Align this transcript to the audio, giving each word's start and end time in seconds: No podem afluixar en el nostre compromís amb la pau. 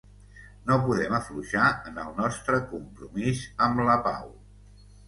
No 0.69 0.77
podem 0.87 1.13
afluixar 1.17 1.67
en 1.91 2.01
el 2.07 2.11
nostre 2.23 2.63
compromís 2.75 3.47
amb 3.69 3.89
la 3.93 4.03
pau. 4.11 4.39